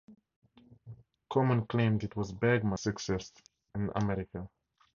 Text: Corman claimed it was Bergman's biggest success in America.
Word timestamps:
Corman 1.29 1.67
claimed 1.67 2.03
it 2.03 2.15
was 2.15 2.31
Bergman's 2.31 2.85
biggest 2.85 3.03
success 3.03 3.31
in 3.75 3.91
America. 3.95 4.49